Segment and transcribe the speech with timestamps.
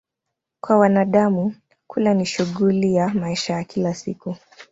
[0.61, 1.55] Kwa wanadamu,
[1.87, 4.35] kula ni shughuli ya maisha ya kila siku.